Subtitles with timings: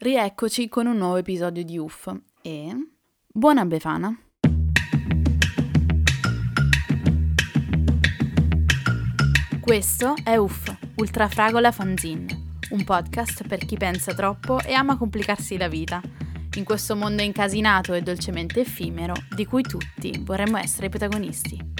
[0.00, 2.72] Rieccoci con un nuovo episodio di UF e
[3.26, 4.16] buona Befana!
[9.60, 15.66] Questo è UF, Ultrafragola Fanzine, un podcast per chi pensa troppo e ama complicarsi la
[15.66, 16.00] vita,
[16.54, 21.74] in questo mondo incasinato e dolcemente effimero di cui tutti vorremmo essere i protagonisti.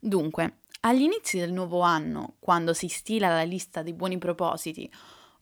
[0.00, 4.90] Dunque, agli inizi del nuovo anno, quando si stila la lista dei buoni propositi,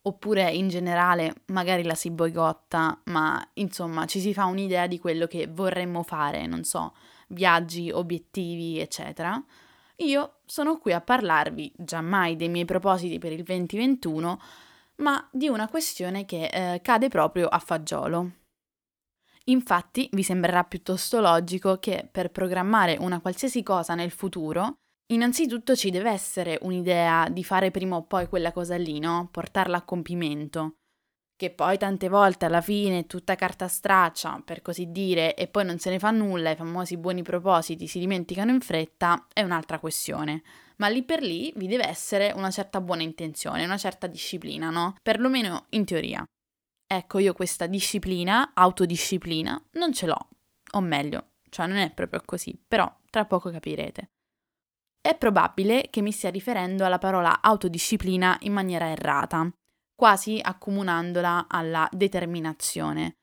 [0.02, 5.26] oppure in generale magari la si boicotta, ma insomma ci si fa un'idea di quello
[5.26, 6.94] che vorremmo fare, non so,
[7.28, 9.42] viaggi, obiettivi, eccetera,
[9.96, 14.40] io sono qui a parlarvi giammai dei miei propositi per il 2021,
[14.96, 18.30] ma di una questione che eh, cade proprio a fagiolo.
[19.44, 24.78] Infatti vi sembrerà piuttosto logico che per programmare una qualsiasi cosa nel futuro
[25.12, 29.28] Innanzitutto ci deve essere un'idea di fare prima o poi quella cosa lì, no?
[29.30, 30.78] Portarla a compimento.
[31.36, 35.64] Che poi tante volte alla fine è tutta carta straccia, per così dire, e poi
[35.64, 39.78] non se ne fa nulla, i famosi buoni propositi si dimenticano in fretta, è un'altra
[39.78, 40.42] questione.
[40.78, 44.96] Ma lì per lì vi deve essere una certa buona intenzione, una certa disciplina, no?
[45.00, 46.24] Perlomeno in teoria.
[46.84, 50.28] Ecco, io questa disciplina, autodisciplina, non ce l'ho.
[50.72, 54.08] O meglio, cioè non è proprio così, però tra poco capirete.
[55.06, 59.48] È probabile che mi stia riferendo alla parola autodisciplina in maniera errata,
[59.94, 63.14] quasi accomunandola alla determinazione,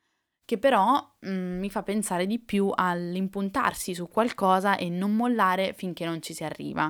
[0.46, 5.74] che però mh, mm, mi fa pensare di più all'impuntarsi su qualcosa e non mollare
[5.74, 6.90] finché non ci si arriva,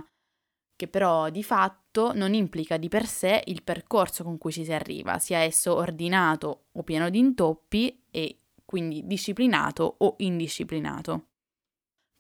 [0.76, 4.74] che però di fatto non implica di per sé il percorso con cui ci si
[4.74, 11.30] arriva, sia esso ordinato o pieno di intoppi e quindi disciplinato o indisciplinato.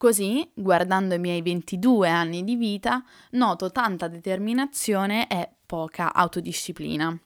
[0.03, 3.01] Così, guardando i miei 22 anni di vita,
[3.31, 7.17] noto tanta determinazione e poca autodisciplina.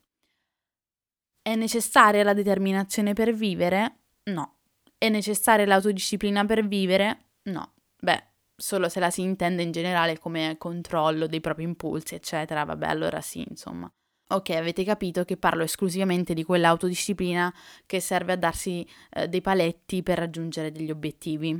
[1.42, 4.02] È necessaria la determinazione per vivere?
[4.25, 4.58] No.
[4.95, 7.30] È necessaria l'autodisciplina per vivere?
[7.45, 7.73] No.
[7.99, 8.23] Beh,
[8.55, 13.21] solo se la si intende in generale come controllo dei propri impulsi, eccetera, vabbè, allora
[13.21, 13.92] sì, insomma.
[14.30, 17.52] Ok, avete capito che parlo esclusivamente di quell'autodisciplina
[17.87, 21.60] che serve a darsi eh, dei paletti per raggiungere degli obiettivi.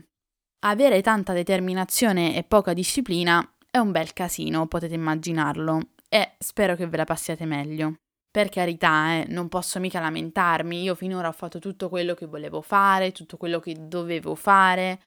[0.62, 5.80] Avere tanta determinazione e poca disciplina è un bel casino, potete immaginarlo,
[6.10, 7.98] e spero che ve la passiate meglio.
[8.32, 12.62] Per carità, eh, non posso mica lamentarmi, io finora ho fatto tutto quello che volevo
[12.62, 15.02] fare, tutto quello che dovevo fare,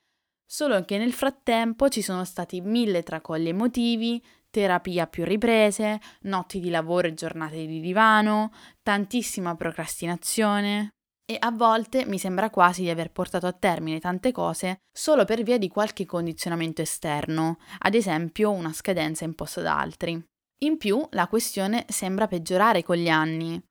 [0.46, 6.70] solo che nel frattempo ci sono stati mille tracolli emotivi, terapia più riprese, notti di
[6.70, 10.90] lavoro e giornate di divano, tantissima procrastinazione,
[11.30, 15.44] e a volte mi sembra quasi di aver portato a termine tante cose solo per
[15.44, 20.20] via di qualche condizionamento esterno, ad esempio una scadenza imposta da altri.
[20.64, 23.62] In più, la questione sembra peggiorare con gli anni.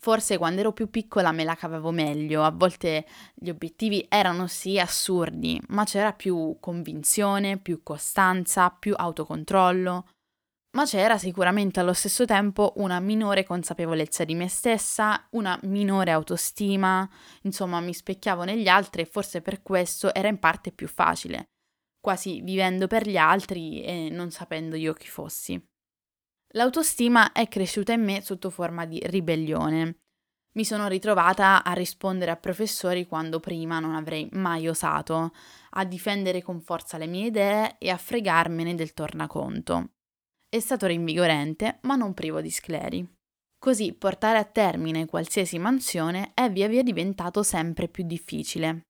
[0.00, 3.04] Forse quando ero più piccola me la cavavo meglio, a volte
[3.34, 10.06] gli obiettivi erano sì assurdi, ma c'era più convinzione, più costanza, più autocontrollo
[10.72, 17.08] ma c'era sicuramente allo stesso tempo una minore consapevolezza di me stessa, una minore autostima,
[17.42, 21.50] insomma mi specchiavo negli altri e forse per questo era in parte più facile,
[21.98, 25.60] quasi vivendo per gli altri e non sapendo io chi fossi.
[26.54, 29.98] L'autostima è cresciuta in me sotto forma di ribellione.
[30.52, 35.32] Mi sono ritrovata a rispondere a professori quando prima non avrei mai osato,
[35.70, 39.90] a difendere con forza le mie idee e a fregarmene del tornaconto
[40.50, 43.08] è stato rinvigorente ma non privo di scleri.
[43.56, 48.82] Così portare a termine qualsiasi mansione è via via diventato sempre più difficile.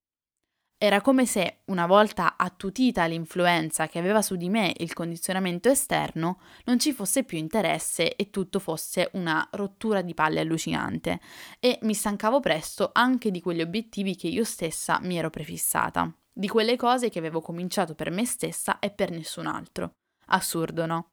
[0.82, 6.40] Era come se, una volta attutita l'influenza che aveva su di me il condizionamento esterno,
[6.64, 11.20] non ci fosse più interesse e tutto fosse una rottura di palle allucinante,
[11.58, 16.48] e mi stancavo presto anche di quegli obiettivi che io stessa mi ero prefissata, di
[16.48, 19.90] quelle cose che avevo cominciato per me stessa e per nessun altro.
[20.28, 21.09] Assurdo, no?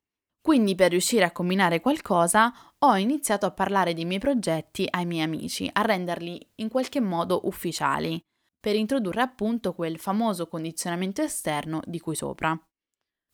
[0.47, 5.23] Quindi per riuscire a combinare qualcosa ho iniziato a parlare dei miei progetti ai miei
[5.23, 8.17] amici, a renderli in qualche modo ufficiali,
[8.57, 12.57] per introdurre appunto quel famoso condizionamento esterno di cui sopra.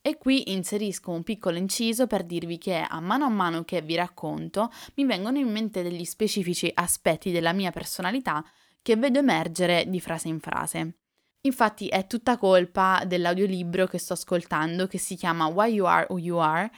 [0.02, 3.94] E qui inserisco un piccolo inciso per dirvi che a mano a mano che vi
[3.94, 8.44] racconto mi vengono in mente degli specifici aspetti della mia personalità
[8.82, 10.98] che vedo emergere di frase in frase.
[11.42, 16.18] Infatti è tutta colpa dell'audiolibro che sto ascoltando che si chiama Why You Are Who
[16.18, 16.72] You Are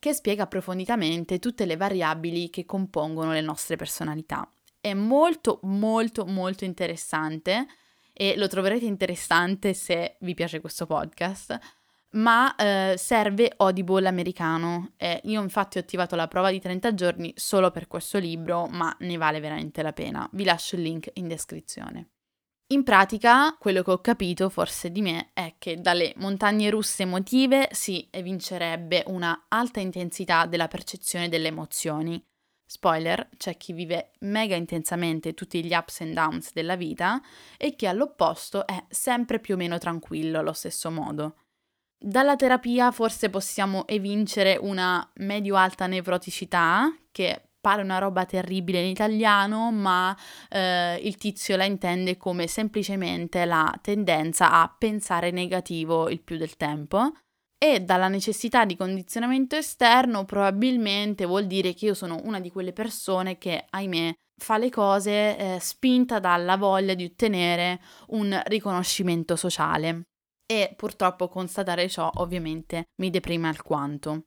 [0.00, 4.50] che spiega approfonditamente tutte le variabili che compongono le nostre personalità.
[4.80, 7.66] È molto molto molto interessante
[8.12, 11.58] e lo troverete interessante se vi piace questo podcast.
[12.12, 14.94] ma eh, serve Audible americano.
[14.96, 18.92] Eh, io infatti ho attivato la prova di 30 giorni solo per questo libro, ma
[19.00, 20.28] ne vale veramente la pena.
[20.32, 22.08] Vi lascio il link in descrizione.
[22.72, 27.68] In pratica, quello che ho capito forse di me è che dalle montagne russe emotive
[27.72, 32.24] si evincerebbe una alta intensità della percezione delle emozioni.
[32.64, 37.20] Spoiler, c'è chi vive mega intensamente tutti gli ups and downs della vita
[37.56, 41.38] e chi all'opposto è sempre più o meno tranquillo allo stesso modo.
[41.98, 49.70] Dalla terapia forse possiamo evincere una medio-alta nevroticità che pare una roba terribile in italiano,
[49.70, 50.16] ma
[50.48, 56.56] eh, il tizio la intende come semplicemente la tendenza a pensare negativo il più del
[56.56, 57.12] tempo.
[57.62, 62.72] E dalla necessità di condizionamento esterno probabilmente vuol dire che io sono una di quelle
[62.72, 70.06] persone che, ahimè, fa le cose eh, spinta dalla voglia di ottenere un riconoscimento sociale.
[70.46, 74.24] E purtroppo constatare ciò ovviamente mi deprime alquanto.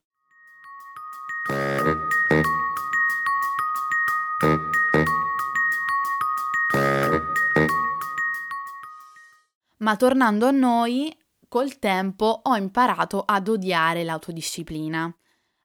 [9.78, 11.14] Ma tornando a noi,
[11.50, 15.14] col tempo ho imparato ad odiare l'autodisciplina,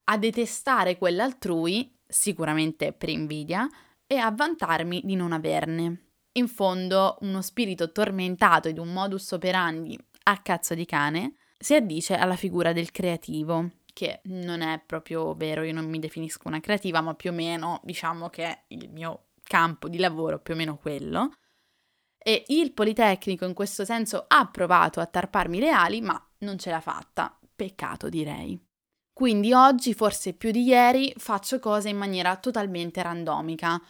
[0.04, 3.68] a detestare quella altrui, sicuramente per invidia,
[4.06, 6.06] e a vantarmi di non averne.
[6.32, 12.14] In fondo, uno spirito tormentato ed un modus operandi a cazzo di cane si addice
[12.14, 17.00] alla figura del creativo, che non è proprio vero, io non mi definisco una creativa,
[17.00, 21.32] ma più o meno diciamo che il mio campo di lavoro più o meno quello.
[22.16, 26.70] E il Politecnico in questo senso ha provato a tarparmi le ali, ma non ce
[26.70, 27.36] l'ha fatta.
[27.56, 28.64] Peccato direi.
[29.12, 33.82] Quindi oggi, forse più di ieri, faccio cose in maniera totalmente randomica,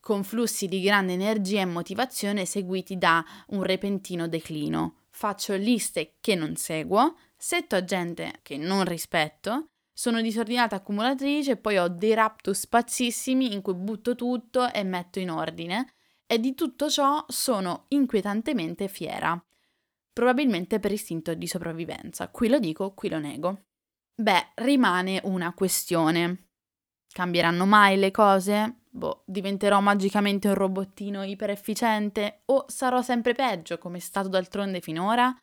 [0.00, 5.00] con flussi di grande energia e motivazione seguiti da un repentino declino.
[5.10, 11.56] Faccio liste che non seguo, setto a gente che non rispetto, sono disordinata accumulatrice e
[11.56, 15.94] poi ho dei raptus pazzissimi in cui butto tutto e metto in ordine
[16.26, 19.40] e di tutto ciò sono inquietantemente fiera.
[20.12, 22.28] Probabilmente per istinto di sopravvivenza.
[22.28, 23.66] Qui lo dico, qui lo nego.
[24.14, 26.48] Beh, rimane una questione.
[27.08, 28.80] Cambieranno mai le cose?
[28.90, 32.42] Boh, diventerò magicamente un robottino iperefficiente?
[32.46, 35.36] O sarò sempre peggio come è stato d'altronde finora?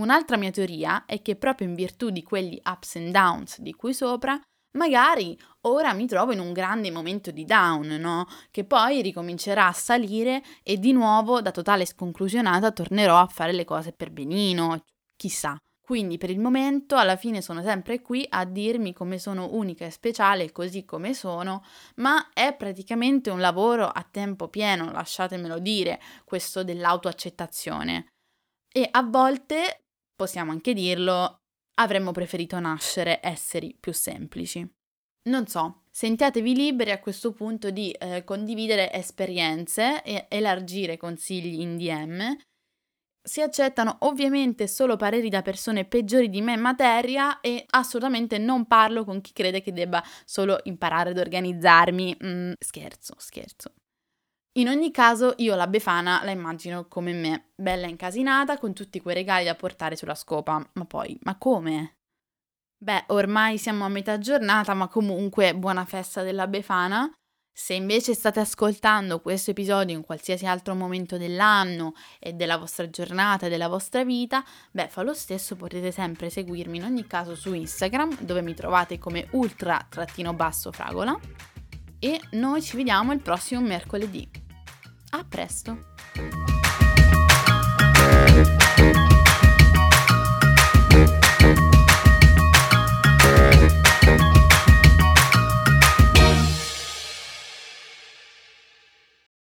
[0.00, 3.94] Un'altra mia teoria è che proprio in virtù di quegli ups and downs di cui
[3.94, 4.38] sopra,
[4.72, 8.26] magari ora mi trovo in un grande momento di down, no?
[8.50, 13.64] Che poi ricomincerà a salire e di nuovo, da totale sconclusionata, tornerò a fare le
[13.64, 14.84] cose per benino,
[15.16, 15.56] chissà.
[15.80, 19.90] Quindi per il momento alla fine sono sempre qui a dirmi come sono unica e
[19.90, 21.64] speciale così come sono,
[21.96, 28.08] ma è praticamente un lavoro a tempo pieno, lasciatemelo dire, questo dell'autoaccettazione.
[28.68, 29.85] E a volte
[30.16, 31.42] possiamo anche dirlo,
[31.74, 34.68] avremmo preferito nascere esseri più semplici.
[35.28, 41.76] Non so, sentiatevi liberi a questo punto di eh, condividere esperienze e elargire consigli in
[41.76, 42.36] DM.
[43.20, 48.66] Si accettano ovviamente solo pareri da persone peggiori di me in materia e assolutamente non
[48.66, 52.16] parlo con chi crede che debba solo imparare ad organizzarmi.
[52.24, 53.72] Mm, scherzo, scherzo.
[54.56, 59.14] In ogni caso, io la Befana la immagino come me, bella incasinata, con tutti quei
[59.14, 60.66] regali da portare sulla scopa.
[60.72, 61.96] Ma poi, ma come?
[62.78, 67.12] Beh, ormai siamo a metà giornata, ma comunque buona festa della Befana.
[67.52, 73.46] Se invece state ascoltando questo episodio in qualsiasi altro momento dell'anno e della vostra giornata
[73.46, 77.52] e della vostra vita, beh, fa lo stesso, potete sempre seguirmi in ogni caso su
[77.52, 81.18] Instagram, dove mi trovate come ultra-fragola.
[81.98, 84.44] E noi ci vediamo il prossimo mercoledì.
[85.16, 85.78] A presto!